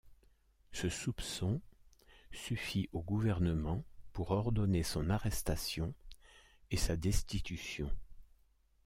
[0.71, 1.61] Ce soupçon
[2.31, 5.93] suffit au gouvernement pour ordonner son arrestation
[6.71, 7.91] et sa destitution.